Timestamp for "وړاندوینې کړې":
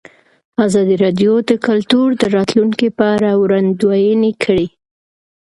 3.41-4.67